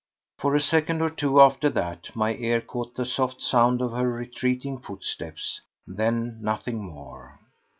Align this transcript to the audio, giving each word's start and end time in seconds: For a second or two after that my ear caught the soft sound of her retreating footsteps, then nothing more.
For 0.39 0.55
a 0.55 0.61
second 0.61 1.03
or 1.03 1.11
two 1.11 1.39
after 1.39 1.69
that 1.69 2.09
my 2.15 2.33
ear 2.33 2.59
caught 2.59 2.95
the 2.95 3.05
soft 3.05 3.39
sound 3.39 3.83
of 3.83 3.91
her 3.91 4.09
retreating 4.09 4.79
footsteps, 4.79 5.61
then 5.85 6.39
nothing 6.41 6.83
more. 6.83 7.37